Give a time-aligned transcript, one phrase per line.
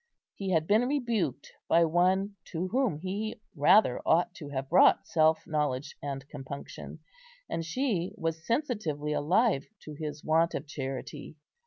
[0.33, 5.45] He had been rebuked by one to whom he rather ought to have brought self
[5.45, 7.01] knowledge and compunction,
[7.47, 11.35] and she was sensitively alive to his want of charity.